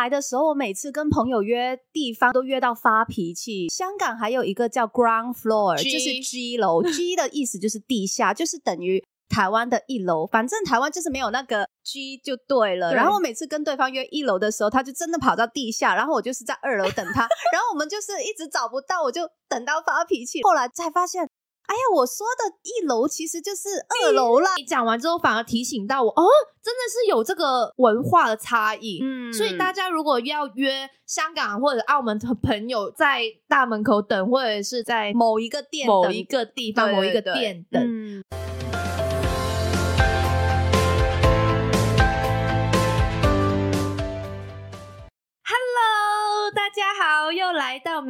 [0.00, 3.68] 来的时候，我每次跟朋友约地方都约到发脾气。
[3.68, 10.26] 香港还有一个叫 ground floor，就是 G 楼，G 的意思就是地下，就是等于台湾的一楼。
[10.26, 12.90] 反正台湾就是没有那个 G 就对了。
[12.90, 17.20] 对然后我每次跟对方约一楼的时候，他就真的跑到地下，然后我就是在二楼等他，
[17.52, 20.42] 然后我们就是一直找不到，我就等到发脾气。
[20.42, 21.28] 后来才发现，
[21.72, 24.50] 哎呀，我说的一楼其实就是二楼啦。
[24.58, 26.22] 你讲完之后，反而提醒到我，哦，
[26.62, 29.00] 真的是有这个文化的差异。
[29.02, 38.22] 嗯所以大家如果要约香港或者澳门的朋友在大门口等，或者是在某一个店等某一个地方、某一个店等，嗯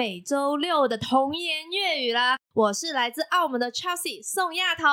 [0.03, 2.35] 每周六的童言粤语啦！
[2.55, 4.85] 我是来自澳门的 Chelsea 宋亚彤。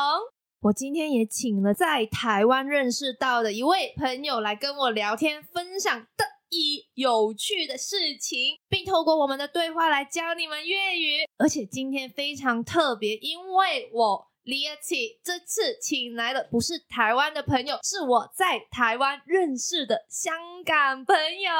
[0.61, 11.25] 我今天也请了在台湾认识到的一位朋友来跟我聊天，分享得意有趣的事情，并透过我们的对话来教你们粤语。
[11.39, 21.51] 而且今天非常特别，因为我李叶启这次请来的不是台湾的朋友，是我在台湾认识的香港朋友。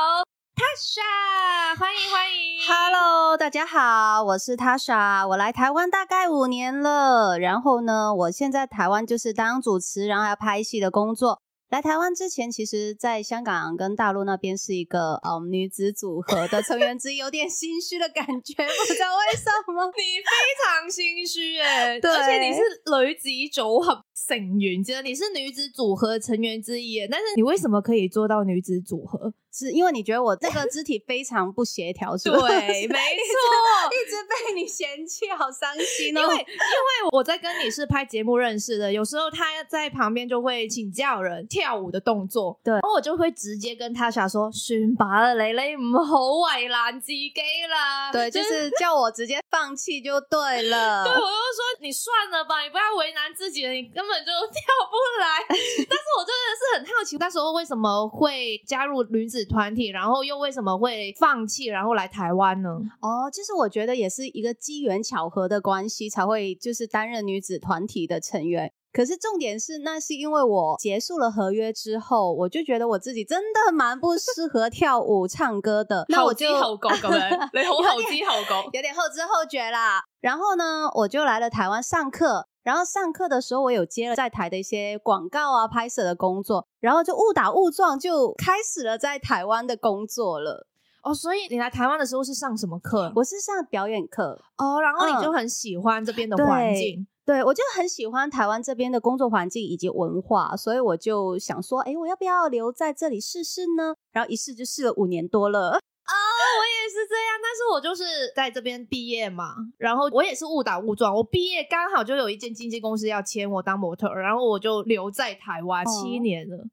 [0.59, 7.39] Tasha，欢迎欢迎 Hello，大家好，我是 Tasha，我来台湾大概五年了。
[7.39, 11.39] 然后呢，我现在台湾就是当主持，然后还要拍戏的工作。
[11.69, 18.53] 来台湾之前，其实在香港跟大陆那边是一个嗯女子组合的成员之一，有点心虚的感觉，
[18.85, 19.85] 不知道为什么。
[19.95, 20.27] 你非
[20.65, 22.59] 常心虚哎，对而且你是
[23.05, 29.33] 女子组合成員之一，你是女子组合成员之一耶，但是你为什么可以做到女子组合？
[29.59, 32.38] 是因为你觉得我这个肢体非常不协调，是吧？
[32.47, 33.89] 对，没错。
[33.91, 36.21] 一直被你嫌弃，好伤心哦。
[36.21, 47.31] 因为因为我在跟你是拍节目认识的，有时候他在旁边就会请教人跳舞的动作，对然后我就会直接跟他想说：算吧啦，你你唔好为难自己
[47.69, 48.11] 啦。
[48.11, 51.03] 对，就是叫我直接放弃就对了。
[51.05, 55.45] 对，我就说你算了吧，你不要为难自己了，你根本就跳不来。
[55.49, 62.70] 但是我真的是很好奇，那时候为什么会加入女子团体，然后又为什么会放弃，然后来台湾呢？
[63.02, 68.71] 哦，其实我觉得也是一个机缘巧合的关系，才会就是担任女子团体的成员。
[68.92, 76.05] 可是重点是，那是因为我结束了合约之后，我就觉得我自己真的蛮不适合跳舞、唱歌的。
[76.09, 78.77] 那我就後知後覺咁樣， 你好後知後覺。
[78.77, 80.04] 有点后知后觉啦。
[80.21, 82.45] 然后呢，我就来了台湾上課。
[82.64, 90.67] 然后上课的时候，我有接了在台的一些广告啊、拍摄的工作，然后就误打误撞就开始了在台湾的工作了。
[91.02, 93.11] 哦，所以你来台湾的时候是上什么课？
[93.15, 94.42] 我是上表演课。
[94.58, 97.08] 哦，然后你就很喜欢这边的环境。
[97.25, 103.93] 对，我就很喜欢台湾这边的工作环境以及文化，所以我就想说，哎，我要不要留在这里试试呢？
[104.11, 105.80] 然后一试就试了五年多了。
[106.09, 106.15] 哦，
[106.59, 108.03] 我也是这样，但是我就是
[108.36, 116.65] 在这边毕业嘛，然后我也是误打误撞，我毕业刚好就有一间经纪公司要签我当模特儿，然后我就留在台湾哦七年了。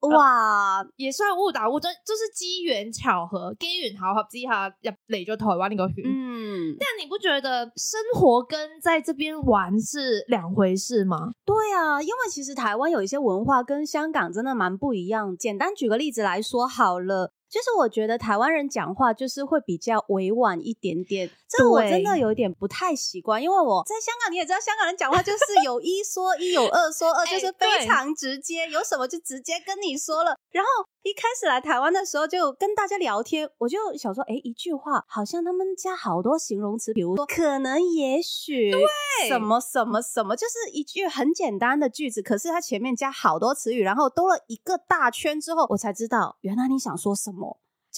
[0.00, 6.04] 哇，也算誤打誤撞，就是機緣巧合，機緣巧合之下入嚟咗台灣呢個圈。
[6.06, 11.32] 嗯，但你不覺得生活跟在這邊玩是兩回事嗎？
[11.44, 15.36] 对啊，因为其实台湾有一些文化跟香港真的蛮不一样。
[15.36, 17.32] 简单举个例子来说好了。
[17.50, 30.36] 就是我觉得台湾人讲话就是会比较委婉一点点，这我真的有一点不太习惯，因为我在香港你也知道，香港人讲话就是有一说一，有二说二， 就是非常直接，有什么就直接跟你说了。
[30.50, 30.68] 然后
[31.02, 47.47] 一开始来台湾的时候，就跟大家聊天，我就想说，哎，一句话好像他们加好多形容词，比如说可能、也许，对，什么什么什么，就是一句很简单的句子，可是它前面加好多词语，然后兜了一个大圈之后，我才知道原来你想说什么。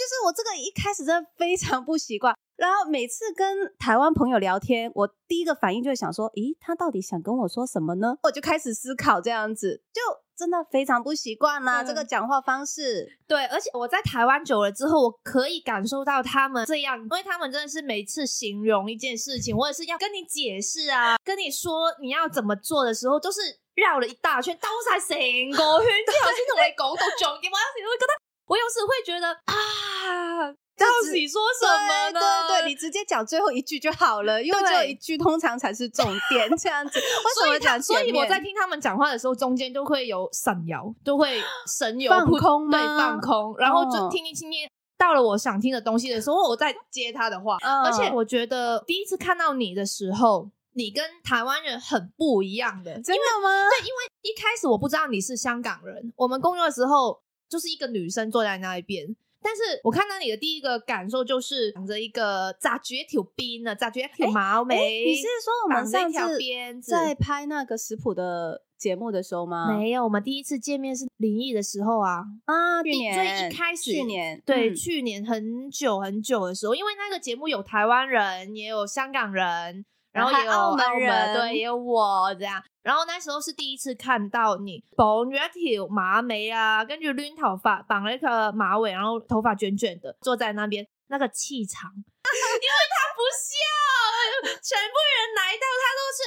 [0.00, 8.16] 就是我这个一开始真的非常不习惯，然后每次跟台湾朋友聊天，我第一个反应就会想说，咦，他到底想跟我说什么呢？
[8.22, 10.00] 我就开始思考这样子，就
[10.34, 13.18] 真的非常不习惯啦、嗯这个讲话方式。
[13.28, 23.40] 对，而且我在台湾久了之后，我可以感受到他们这样，因为他们真的是每次形容一件事情，或者是要跟你解释啊，跟你说你要怎么做的时候，都是
[23.74, 25.14] 绕了一大圈，兜晒成
[25.52, 27.52] 個圈之後先同你講到重點。
[27.52, 28.12] 我有時會覺得，
[28.50, 32.12] 我有时会觉得啊，到底说什么呢？
[32.12, 36.50] 對對對，你直接讲最后一句就好了，因为最后一句通常才是重点。
[36.58, 36.98] 这样子。
[36.98, 37.04] 為
[37.44, 41.40] 什麼講所以我在前面聽他们讲话的时候，中间都会有闪摇，都会
[41.78, 44.68] 神游放空嗎對，放空，然后就哦聽一聽聽。
[44.98, 47.56] 到了我想听的东西的时候，我再接他的話。
[47.62, 52.94] 嗯而且我觉得第一次看到你的时候，你跟台湾人很不一样的。
[53.00, 53.48] 真的吗？
[53.70, 57.20] 对，因为一开始我不知道你是香港人，我们工作的时候
[57.50, 59.14] 就是一个女生坐在那一边。
[59.42, 65.04] 但是我看到你的第一个感受就是绑着一个扎绝条边呢，扎绝条马尾。
[65.06, 69.74] 你是说我们上次鞭在拍那个食谱的节目的时候吗？
[69.74, 79.86] 没有，我们第一次见面是灵异的时候啊啊，去年最一开始，去年对，去年很久很久的时候，因为那个节目有台湾人，也有香港人。
[80.12, 82.62] 然后也有澳门人，对，也有我这样。
[82.82, 96.20] 然后那时候是第一次看到你绑着一条马尾啊，跟着绿头发，绑了一个马尾，然后头发卷卷的，坐在那边，那个气场， 因为他不笑，全部人来到他都是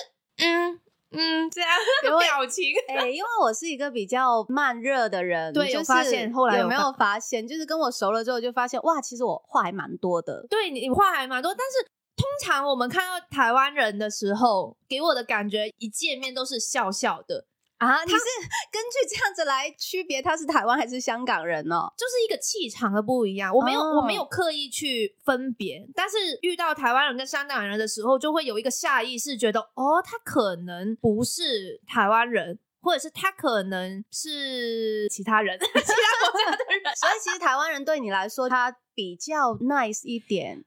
[0.46, 0.80] 嗯
[1.16, 1.70] 嗯这样
[2.04, 2.74] 的表情。
[2.88, 7.46] 哎，因为我是一个比较慢热的人，对，有发现后来有没有发现？
[7.46, 10.46] 就是跟我熟了之后就发现，哇，其实我话还蛮多的。
[10.50, 11.92] 对你话还蛮多，但是。
[12.34, 17.46] 通常我们看到台湾人的时候，给我的感觉一见面都是笑笑的
[17.78, 18.04] 啊。
[18.04, 18.18] 你是
[18.72, 21.76] 根据这样子来区别他是台湾还是香港人呢？
[21.96, 23.54] 就是一个气场的不一样。
[23.54, 36.96] 我没有我没有刻意去分别，但是遇到台湾人跟香港人的时候，就会有一个下意识觉得，哦，他可能不是台湾人，或者是他可能是其他人， 其他国家的人。
[36.96, 40.66] 所以其实台湾人对你来说，他比较 nice 一点。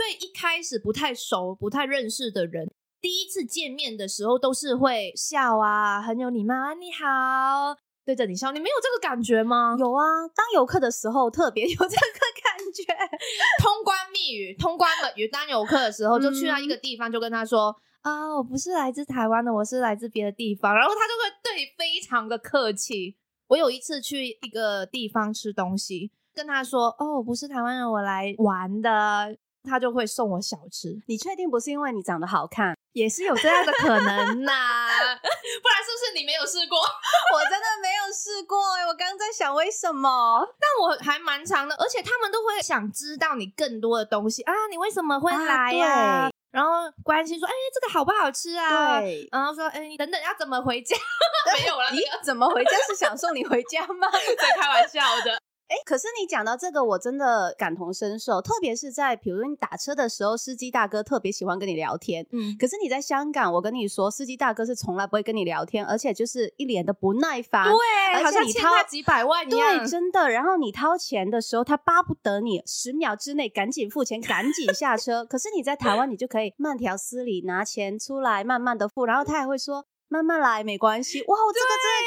[0.00, 8.50] 对一开始不太熟、不太认识的人，第一次见面的时候都是会笑啊，很有礼貌啊，你好，对着你笑。
[8.50, 9.76] 你没有这个感觉吗？
[9.78, 12.82] 有啊，当游客的时候特别 有这个感觉。
[13.62, 23.18] 通关密语、通关了语，当游客的时候就去到一个地方，就跟他说啊，我不是来自台湾的，我是来自别的地方，然后他就会对你非常的客气。
[23.48, 29.36] 我有一次去一个地方吃东西，跟他说哦，我不是台湾人，我来玩的。
[29.68, 34.88] 他就会送我小吃，你确定不是因为你长得好看，也是有这样的可能呐？
[35.62, 36.78] 不然是不是你没有试过？
[36.80, 40.46] 我真的没有试过哎，我刚刚在想为什么？
[40.58, 46.30] 但我还蛮长的，而且他们都会想知道你更多的东西啊，你为什么会来呀？
[46.50, 48.98] 然后关心说，哎，这个好不好吃啊？
[49.00, 50.96] 对，然后说，哎，你等等要怎么回家？
[51.58, 54.08] 没有了，咦，怎么回家是想送你回家吗？
[54.10, 55.38] 在开玩笑的。
[55.70, 62.26] 哎，可是你讲到这个，我真的感同身受，特别是在比如说你打车的时候，司机大哥特别喜欢跟你聊天。
[62.32, 67.64] 嗯，可是你在香港，我跟你说，司机大哥是从来不会跟你聊天，而且就是一脸的不耐烦。
[67.66, 69.78] 对，好像欠他几百万一样。
[69.78, 70.28] 对，真的。
[70.28, 75.24] 然后你掏钱的时候，他巴不得你十秒之内赶紧付钱，赶紧下车。
[75.24, 81.20] 可是你在台湾，你就可以慢条斯理拿钱出来，慢慢的付，然后他还会说慢慢来，没关系。
[81.28, 81.66] 哇，我这个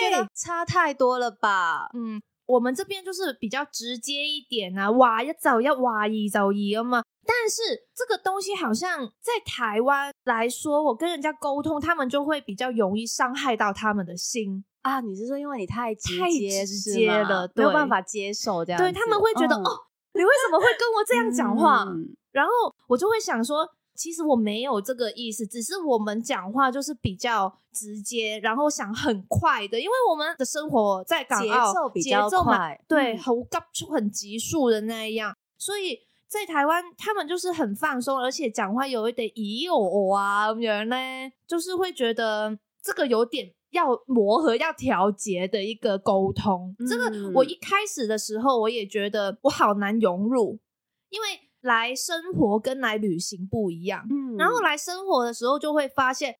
[0.09, 1.89] 真的觉得差太多了吧？
[1.93, 2.21] 嗯。
[2.45, 7.03] 我们这边就是比较直接一点啊，哇要走要哇一走一嘛。
[7.25, 7.61] 但是
[7.95, 14.99] 这个东西好像在台湾来说，我跟人家沟通，他们就会比较容易伤害到他们的心啊。
[14.99, 18.81] 你是说因为你太直接直接了，没有办法接受这样？
[18.81, 19.79] 对他们会觉得哦，
[20.13, 21.85] 你为什么会跟我这样讲话？
[22.31, 22.51] 然后
[22.87, 23.67] 我就会想说。
[23.95, 33.35] 其实我没有这个意思，只是我们讲话就是比较直接，然后想很快的，因为我们的生活在港澳节奏快，对，很
[33.71, 40.95] 急很急速的那样，所以在台湾他们就是很放松，而且讲话有一点咦哦啊，人呢
[41.45, 46.75] 就是会觉得这个有点要磨合、要调节的一个沟通。
[46.89, 50.57] 这个我一开始的时候我也觉得我好难融入，
[51.09, 51.27] 因为。
[51.63, 56.35] 来生活跟来旅行不一样，嗯，然后来生活的时候就会发现，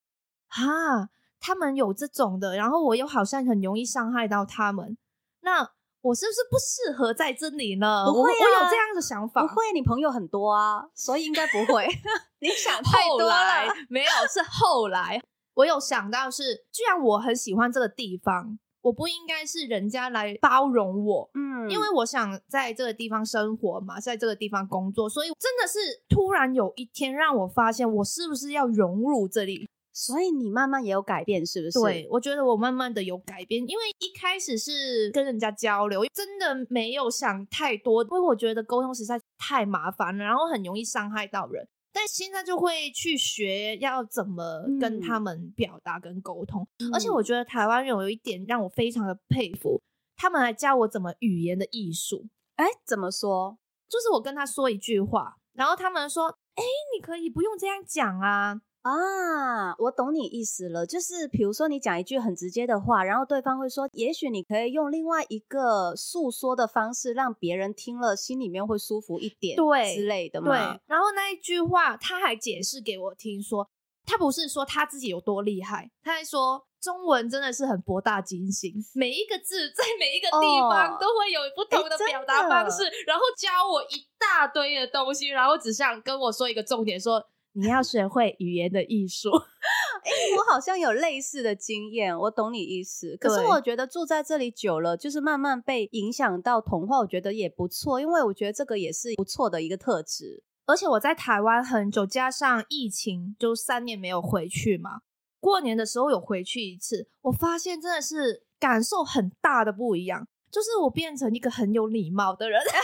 [0.48, 1.08] 哈，
[1.40, 4.98] 他们有这种的，然后我又好像很容易伤害到他们，
[5.40, 5.70] 那
[6.02, 8.04] 我是不是不适合在这里呢？
[8.06, 11.86] 不会啊，我有这样的想法，不会，你朋友很多啊，所以应该不会。
[12.40, 15.22] 你想太多了， 没有，是后来
[15.54, 18.58] 我有想到是，既然我很喜欢这个地方。
[18.84, 29.66] 我不应该是人家来包容我，嗯，因为我想在这个地方生活嘛，在这个地方工作，所以真的是突然有一天让我发现，我是不是要融入这里？
[29.94, 31.80] 所以你慢慢也有改变，是不是？
[31.80, 41.66] 对，我觉得我慢慢的有改变，因为一开始是跟人家交流，真的没有想太多，因为我觉得沟通实在太麻烦了，然后很容易伤害到人。
[41.94, 49.80] 但现在就会去学要怎么跟他们表达跟沟通，而且我觉得台湾人有一点让我非常的佩服，
[50.16, 52.26] 他们还教我怎么语言的艺术。
[52.56, 53.56] 哎，怎么说？
[53.88, 56.64] 就是我跟他说一句话，然后他们说：“哎，
[56.96, 70.50] 你可以不用这样讲啊。”啊，我懂你意思了，就是比如说你讲一句很直接的话，然后对方会说，也许你可以用另外一个诉说的方式，让别人听了心里面会舒服一点，对之类的嘛。
[70.50, 73.66] 对，然后那一句话他还解释给我听，说
[74.04, 87.24] 他不是说他自己有多厉害，他还说中文真的是很博大精深，每一个字 在每一个地方都会有不同的表达方式，然后教我一大堆的东西，然后只想跟我说一个重点，说
[87.54, 89.30] 你要学会语言的艺术。
[90.04, 93.16] 哎，我好像有类似的经验，我懂你意思。
[93.16, 100.44] 可是我觉得住在这里久了，就是慢慢被影响到童话，我觉得也不错，因为我觉得这个也是不错的一个特质。
[100.66, 105.00] 而且我在台湾很久，加上疫情，就三年没有回去嘛。
[105.40, 112.74] 过年的时候有回去一次，我发现真的是感受很大的不一样，就是我变成一个很有礼貌的人， 这是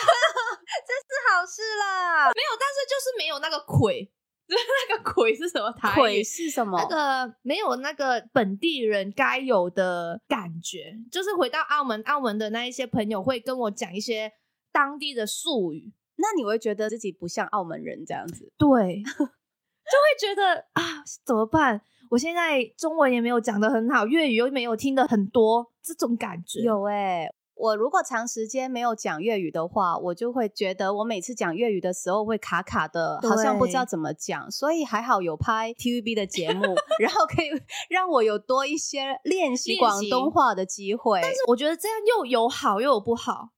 [1.33, 2.29] 好事啦。
[2.29, 4.11] 没有，但是就是没有那个魁。
[4.91, 5.73] 那个鬼是什么？
[5.95, 6.79] 鬼是什么？
[6.79, 14.33] 那个没有那个本地人该有的感觉，就是回到澳门，澳门的那一些朋友会跟我讲一些
[14.73, 18.53] 当地的术语，那你会觉得自己不像澳门人这样子？
[18.59, 21.81] 对，就会觉得啊，怎么办？
[22.11, 27.33] 我现在中文也没有讲的很好，粤语又没有听的很多，这种感觉有哎。
[27.61, 34.51] 我如果长时间没有讲粤语的话，我就会觉得我每次讲粤语的时候会卡卡的，好像不知道怎么讲。
[34.51, 37.49] 所以还好有拍 TVB 的节目， 然后可以
[37.91, 41.21] 让我有多一些练习广东话的机会。
[41.23, 43.51] 但是我觉得这样又有好又有不好，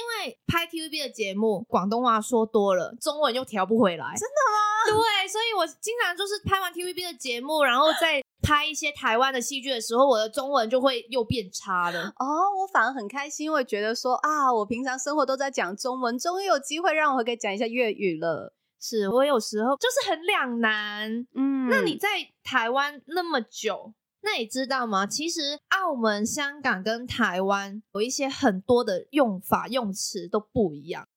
[0.00, 4.06] 因为拍 TVB 的节目，广东话说多了，中文又调不回来。
[4.16, 4.96] 真的吗？
[4.96, 8.22] 对，所以我经常就是拍完 TVB 的节目，然后再。
[8.42, 12.04] 拍一些台湾的戏剧的时候，我的中文就会又变差了。
[12.16, 12.26] 哦，
[12.58, 18.54] 我反而很开心，因为觉得说啊，我平常生活都在讲中文，终于有机会让我可以讲一下粤语了。
[18.80, 21.10] 是我有时候就是很两难。
[21.34, 22.08] 嗯，那你在
[22.42, 25.06] 台湾那么久，那你知道吗？
[25.06, 31.08] 其实澳门、香港跟台湾有一些很多的用法用词都不一样。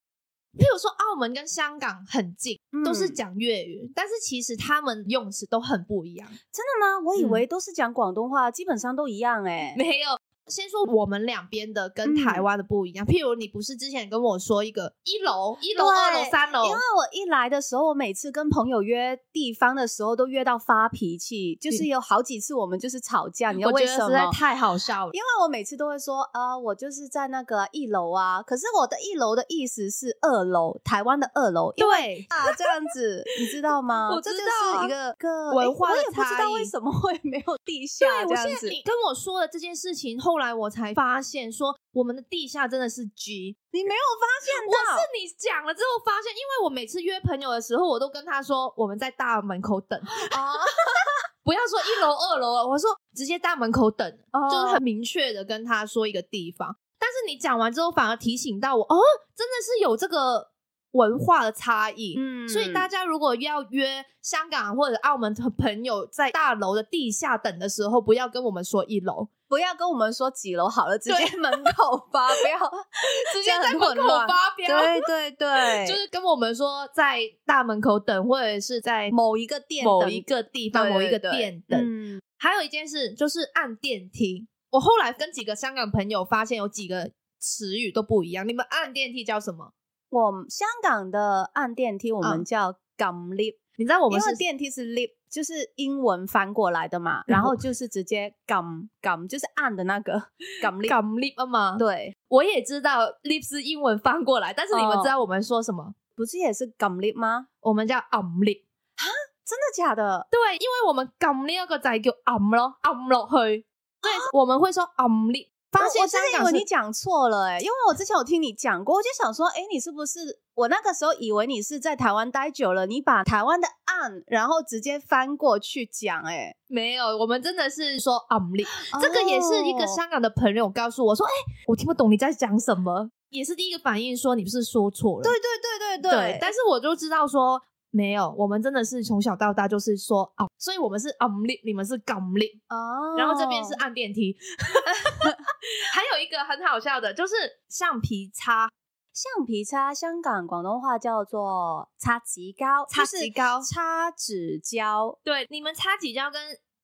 [0.58, 6.28] 譬如说，澳门跟香港很近，都是讲粤语，但是其实他们用词都很不一样。
[6.28, 7.00] 真的吗？
[7.06, 9.74] 我以为都是讲广东话，基本上都一样哎。
[9.78, 10.10] 没有。
[10.48, 24.32] 先说我们两边的跟台湾的不一样，譬如你不是之前跟我说一个一楼、一楼、二楼、三楼，因为我一来的时候，我每次跟朋友约地方的时候都约到发脾气，就是有好几次我们就是吵架，你知道为什么？
[24.34, 34.10] 太好笑了，因为我每次都会说，呃，我就是在那个一楼啊，可是我的一楼的意思是二楼，台湾的二楼，对啊，这样子你知道吗？
[34.14, 34.30] 我知
[34.74, 38.68] 道，一个个文化的差异，我也不知道为什么会没有地下这样子。
[38.68, 40.33] 你跟我说的这件事情后。
[40.34, 44.66] 后来我才发现，说我们的地下真的是 G，你没有发现？
[44.66, 50.00] 我是你讲了之后发现，因为我每次约朋友的时候，我都跟他说我们在大门口等
[50.32, 50.54] 啊，
[51.46, 54.12] 不要说一楼二楼，我说直接大门口等，
[54.50, 56.76] 就是很明确的跟他说一个地方。
[56.98, 58.98] 但是你讲完之后，反而提醒到我，哦，
[59.36, 60.52] 真的是有这个。
[60.94, 72.58] 文化的差异，嗯，所以大家如果要约香港或者澳门的朋友在大楼的地下等的时候，不要跟我们说一楼，不要跟我们说几楼好了，直接门口发飙，
[73.32, 81.80] 直接在门口发飙，对对对， 就是跟我们说在大门口等，或者是在某一个店、某一个地方、某一个店等。
[81.80, 89.72] 嗯，还有一件事就是按电梯，我后来跟几个香港朋友发现有几个词语都不一样，你们按电梯叫什么？
[90.10, 100.14] 我香港的按电梯，我们叫 gum lift，你知道我们是电梯是 lift，就是英文翻过来的嘛，然后就是直接 gum gum，就是按的那个
[100.62, 101.76] gum gum lift 吗？
[101.80, 105.96] 对，我也知道 lift 是英文翻过来，但是你们知道我们说什么？
[106.16, 107.48] 不是也是 gum lift 吗？
[107.62, 108.62] 我们叫 um lift，
[108.96, 109.10] 哈，
[109.44, 110.28] 真的假的？
[110.30, 113.66] 对，因为我们 gum 那个仔叫 um 咯，um 落去，
[114.00, 115.53] 对，我们会说 um lift。
[115.74, 120.40] 发现香港，以为你讲错了哎，因为我之前有听你讲过，我就想说，哎，你是不是？
[120.56, 128.64] 我那个时候以为你是在台湾待久了，你把台湾的案，然后直接翻过去讲，哎，没有，我们真的是说 um 力，
[129.02, 131.32] 这个也是一个香港的朋友告诉我说，哎，
[131.68, 137.60] 我听不懂你在讲什么，也是第一个反应说你不是说错了，对对对对对，但是我就知道说。
[137.96, 144.36] 没有，我们真的是从小到大就是说哦，所以我们是 um 力，你们是 gum 力哦，然后这边是按电梯。
[145.94, 147.36] 还有一个很好笑的，就是
[147.70, 148.68] 橡皮擦，
[149.14, 155.20] 橡皮擦，香港广东话叫做擦纸胶，擦纸胶，擦纸胶。
[155.24, 156.42] 对，你们擦纸胶跟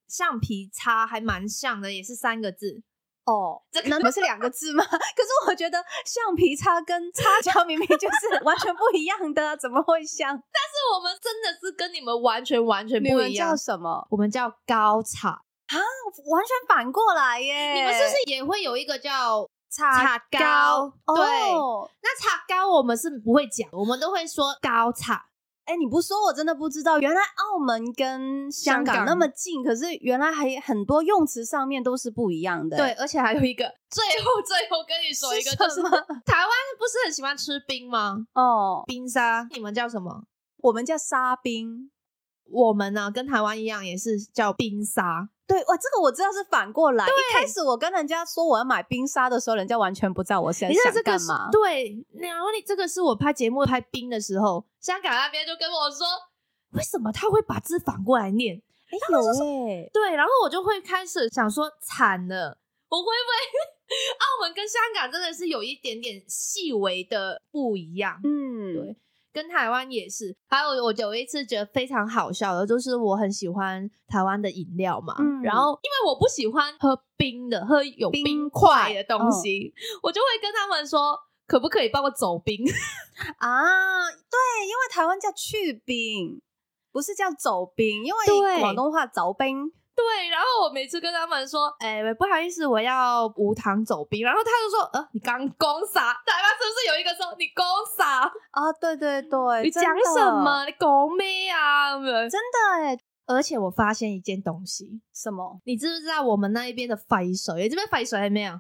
[0.08, 2.84] 橡皮擦还蛮像的，也是三个字。
[3.30, 4.84] 哦，这难道是两个字吗？
[4.90, 10.30] 可是我觉得橡皮擦跟擦胶明明就是 完全不一样的，怎么会像？
[10.30, 13.50] 但是我们真的是跟你们完全完全不一样。
[13.52, 14.08] 叫什么？
[14.10, 17.74] 我们叫高擦啊，完全反过来耶！
[17.76, 20.92] 你们是不是也会有一个叫擦高？
[21.16, 21.26] 对，
[22.02, 25.29] 那擦高我们是不会讲，我们都会说高擦。
[25.70, 32.76] 哎，你不说我真的不知道，原来澳门跟香港那么近，可是原来还很多用词上面都是不一样的。
[32.76, 35.82] 对，而且还有一个，最后最后跟你说一个，就是
[36.26, 36.50] 台湾
[36.80, 38.18] 不是很喜欢吃冰吗？
[38.34, 40.24] 哦，冰沙，你们叫什么？
[40.64, 41.92] 我们叫沙冰。
[42.52, 45.30] 我们呢，跟台湾一样，也是叫冰沙。
[45.48, 47.06] 对，哇，这个我知道是反过来。
[47.06, 51.50] 一开始我跟人家说我要买冰沙的时候，人家完全不知道我现在想干嘛。
[51.52, 56.06] 对，然后你这个是我拍节目拍冰的时候，香港那边就跟我说，
[56.74, 58.62] 为什么他会把字反过来念？
[58.92, 63.14] 哎，有哎，对，然后我就会开始想说，惨了，我会不会
[64.20, 68.20] 澳门跟香港真的是有一点点细微的不一样？
[68.24, 68.96] 嗯，对。
[69.32, 81.18] 跟台湾也是，还有我有一次觉得非常好笑的，就是我很喜欢台湾的饮料嘛，然后因为我不喜欢喝冰的，喝有冰块的东西，我就会跟他们说，
[81.48, 82.58] 可不可以帮我走冰
[83.38, 84.06] 啊？
[84.10, 86.42] 对，因为台湾叫去冰，
[86.92, 89.72] 不是叫走冰，因为广东话走冰。
[90.00, 96.14] 对，然后我每次跟他们说，哎，不好意思，我要无糖走冰，然后他就说，呃，你刚攻啥？
[96.26, 97.66] 台湾是不是有一个说你攻
[97.98, 98.72] 啥啊？
[98.80, 99.84] 对对对，你讲
[100.16, 100.66] 什么？
[100.66, 102.00] 你公咩啊？
[102.00, 105.60] 真的哎，而且我发现一件东西，什么？
[105.66, 107.68] 你知不知道我们那一边的废水？
[107.68, 108.60] 这边废水还没有？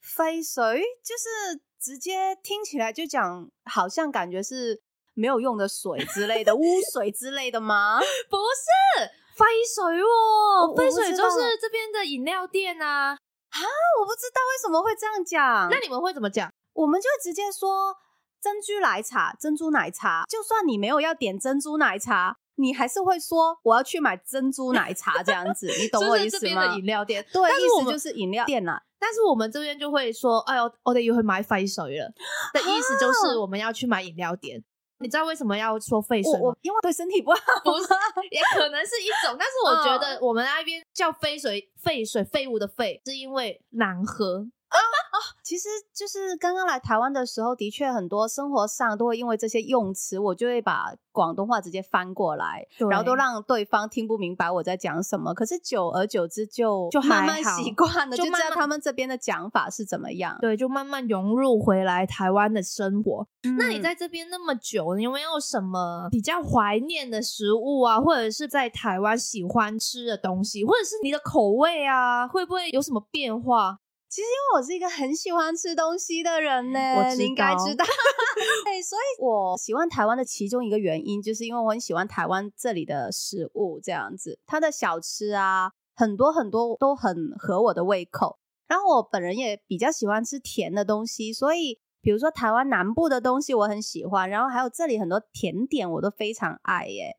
[0.00, 4.80] 废水就是直接听起来就讲，好像感觉是
[5.12, 6.62] 没有用的水之类的， 污
[6.94, 8.00] 水之类的吗？
[8.30, 9.25] 不是。
[9.36, 13.10] 飞水哦，飞水就是这边的饮料店啊！
[13.10, 13.60] 啊，
[14.00, 15.68] 我不知道为什么会这样讲。
[15.70, 16.50] 那你们会怎么讲？
[16.72, 17.94] 我们就直接说
[18.40, 20.24] 珍珠奶茶，珍珠奶茶。
[20.28, 25.66] 就算你没有要点珍珠奶茶，你还是会说我要去买珍珠奶茶这样子。
[25.78, 26.40] 你懂我意思吗？
[26.40, 28.82] 这边的饮料店，对，意思就是饮料店啦。
[28.98, 32.10] 但是我们这边就会说，哎呦，我得又会买飞水了。
[32.54, 34.64] 的意思就是我们要去买饮料店。
[34.98, 36.54] 你知道为什么要说废水吗？
[36.62, 37.88] 因为对身体不好， 不是，
[38.30, 39.36] 也可能是一种。
[39.38, 44.46] 但是我觉得我们那边叫废水、废水、废物的废，是因为难喝。
[44.68, 45.16] 啊啊！
[45.42, 55.32] 其实就是刚刚来台湾的时候，的确很多生活上都会因为这些用词，我就会把广东话直接翻过来，然后都让对方听不明白我在讲什么。
[55.32, 60.36] 可是久而久之就就慢慢习惯了， 就知道他们这边的讲法是怎么样。
[60.40, 63.26] 对，就慢慢融入回来台湾的生活。
[63.58, 73.78] 那你在这边那么久，你有没有什么比较怀念的食物啊，或者是在台湾喜欢吃的东西，或者是你的口味啊，会不会有什么变化？
[74.08, 77.84] 其实因为我是一个很喜欢吃东西的人呢，你应该知道。
[78.64, 88.38] 对，所以我喜欢台湾的其中一个原因，就是因为我很喜欢台湾这里的食物，这样子，它的小吃啊，很多很多都很合我的胃口。
[88.68, 97.16] 然后我本人也比较喜欢吃甜的东西，所以比如说台湾南部的东西我很喜欢，然后还有这里很多甜点我都非常爱耶。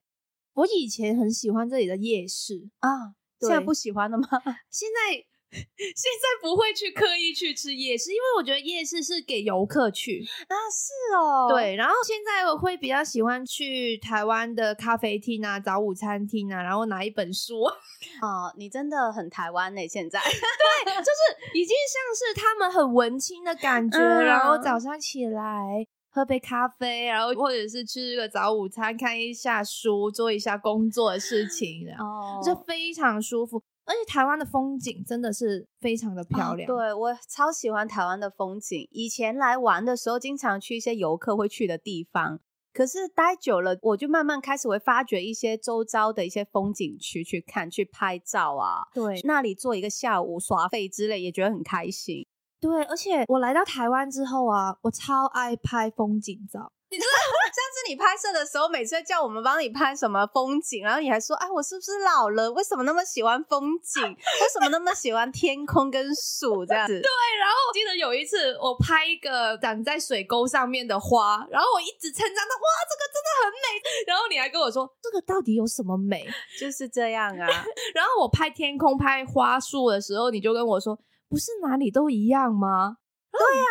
[0.54, 4.28] 我以前很喜欢这里的夜市啊，现在不喜欢了吗？
[4.72, 5.26] 现在。
[5.58, 10.56] 现在不会去刻意去吃夜市，因为我觉得夜市是给游客去啊。
[10.70, 11.76] 是哦，对。
[11.76, 17.64] 然后现在我会比较喜欢去台湾的咖啡厅啊、早午餐厅啊，然后拿一本书。
[18.22, 19.88] 哦，你真的很台湾呢！
[19.88, 23.98] 现在 对，就是已经像是他们很文青的感觉。
[24.00, 33.64] 然后早上起来喝杯咖啡，然后或者是吃个早午餐，看一下书，做一下工作的事情，哦，就非常舒服。
[33.88, 38.86] 而且台湾的风景真的是非常的漂亮，对我超喜欢台湾的风景。
[38.92, 42.42] 以前来玩的时候，经常去一些游客会去的地方，
[42.74, 48.84] 可是待久了，我就慢慢开始会发掘一些周遭的一些风景区去看、去拍照啊。
[48.94, 52.28] 对，那里做一个下午耍费之类，也觉得很开心。
[52.60, 56.74] 对，而且我来到台湾之后啊，我超爱拍风景照。
[57.58, 62.52] 上次你拍摄的时候，每次叫我们帮你拍什么风景，然后你还说：“哎，我是不是老了？
[62.52, 64.04] 为什么那么喜欢风景？
[64.04, 73.66] 为什么那么喜欢天空跟树这样子？” 对，然后我记得有一次我拍一个长在水沟上面的花，然后我一直称赞他：“哇，这个真的很美。”
[74.08, 76.28] 然后你还跟我说：“这个到底有什么美？”
[76.60, 77.48] 就是这样啊。
[77.94, 80.98] 然后我拍天空、拍花树的时候，你就跟我说
[81.30, 82.98] ：“不是哪里都一样吗？”
[83.38, 83.66] 对呀，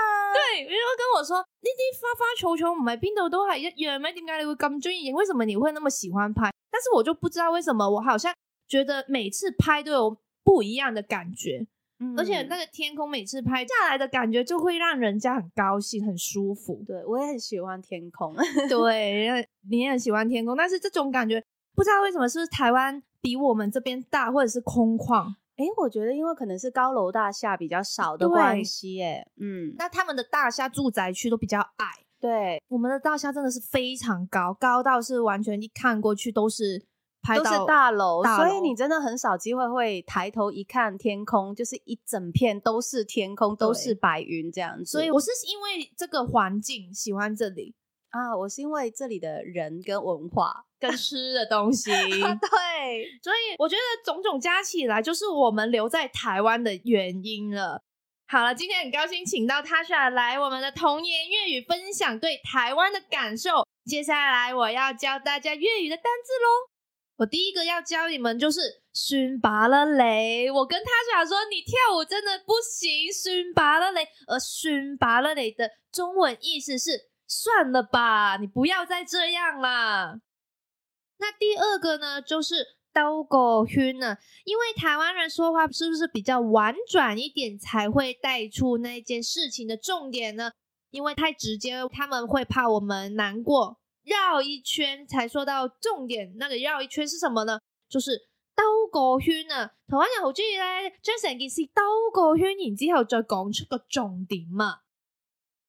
[0.57, 4.13] 对，你就跟我说，呢啲花花草草唔係邊度都係一樣咩？
[4.13, 5.15] 點解你會咁中意影？
[5.15, 6.51] 為什麼你會那麼喜歡拍？
[6.71, 8.33] 但是我就不知道為什麼，我好像
[8.69, 11.67] 覺得每次拍都有不一樣的感覺，
[12.17, 16.83] 而且那個天空每次拍下來的感覺就會讓人家很高興、很舒服。
[16.87, 18.35] 對我也很喜歡天空，
[18.69, 21.43] 對，你也很喜歡天空，但是這種感覺
[21.75, 25.35] 不知道為什麼，是不是台灣比我們這邊大，或者是空曠？
[25.57, 31.87] 哎，我觉得因为可能是高楼大厦比较少的关系，哎，嗯，那他们的大厦住宅区都比较矮。
[32.19, 36.85] 对，我们的大厦真的是非常高，高到是完全一看过去都是
[37.23, 44.85] 拍都是到大楼，大楼所以你真的很少机会会抬头一看天空，就是一整片都是天空，都是白云这样子。
[44.85, 47.75] 所以我是因为这个环境喜欢这里，
[48.11, 51.91] 啊，我是因为这里的人跟文化，跟吃的东西。
[51.91, 57.83] 对，所以我觉得种种加起来，就是我们留在台湾的原因了。
[58.29, 63.67] 好了，今天很高兴请到 Tasha 来我们的童言粤语分享对台湾的感受。
[63.85, 66.71] 接下来我要教大家粤语的单字喽。
[67.19, 68.61] 我第一个要教你们就是
[68.93, 70.51] “熏拔了雷”。
[70.53, 74.07] 我跟 Tasha 说，你跳舞真的不行，熏拔了雷。
[74.27, 80.21] 而“熏拔了雷”的中文意思是“算了吧，你不要再这样啦”。
[81.19, 90.53] 那第二个呢，就是兜个圈呢，因为台湾人说话是不是比较婉转一点，才会带出那件事情的重点呢？
[90.91, 96.35] 因为太直接，他们会怕我们难过，绕一圈才说到重点。
[96.37, 97.59] 那个绕一圈是什么呢？
[97.89, 99.75] 就是兜个圈啊！
[99.87, 104.83] 台湾人好中意咧，将成件事兜个圈，然之后再讲出个重点啊。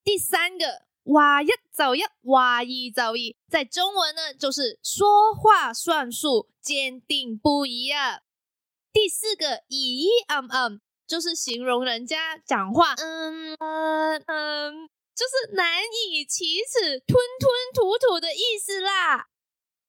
[0.03, 3.15] 第三个哇一就一，哇二就二，
[3.49, 8.21] 在中文呢就是说话算数，坚定不移啊。
[8.91, 19.27] 第四个咦咦嗯嗯，就是形容人家讲话嗯嗯嗯，就是难以启齿、吞吞吐吐的意思啦。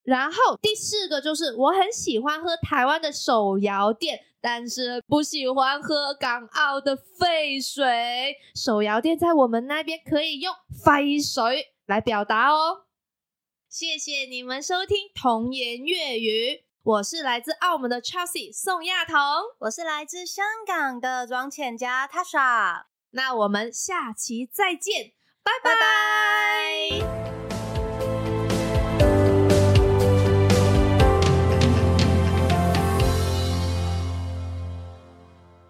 [0.02, 8.36] 然后第四个就是我很喜欢喝台湾的手摇店，但是不喜欢喝港澳的沸水。
[8.54, 12.84] 手摇店在我们那边可以用沸水来表达哦。
[13.68, 19.16] 谢谢你们收听童言粤语，我是来自澳门的 Chelsea 宋亚彤。
[19.60, 27.37] 我是来自香港的庄浅家 Tasha，那我们下期再见，拜拜。